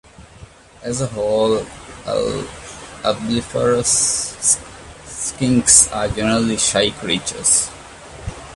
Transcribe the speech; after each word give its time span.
As 0.81 0.99
a 0.99 1.05
whole, 1.05 1.63
"Ablepharus" 3.03 4.57
skinks 5.05 5.91
are 5.95 6.07
generally 6.07 6.57
shy 6.57 6.89
creatures. 6.89 7.69